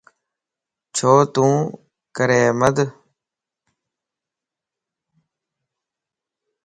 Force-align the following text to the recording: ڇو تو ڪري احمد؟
ڇو 0.95 1.13
تو 1.33 1.45
ڪري 2.15 2.39
احمد؟ 2.47 2.77